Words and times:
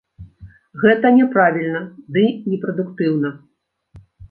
Гэта 0.83 1.11
няправільна 1.17 1.83
ды 2.19 2.25
непрадуктыўна. 2.51 3.29